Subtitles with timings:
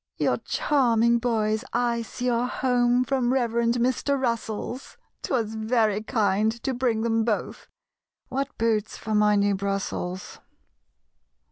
[0.17, 4.19] "Your charming boys I see are home From Reverend Mr.
[4.19, 7.67] Russell's; 'Twas very kind to bring them both
[8.27, 10.39] (What boots for my new Brussels!)